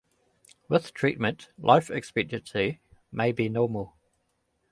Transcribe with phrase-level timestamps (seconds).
[0.67, 3.93] With treatment life expectancy may be normal.